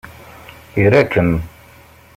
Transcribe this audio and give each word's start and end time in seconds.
Ira-kem! 0.83 1.31